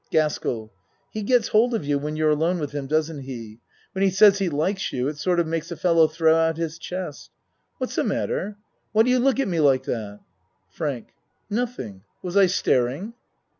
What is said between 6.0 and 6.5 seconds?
throw